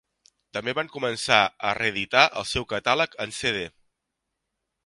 [0.57, 1.37] També van començar
[1.71, 3.63] a reeditar el seu catàleg en CD.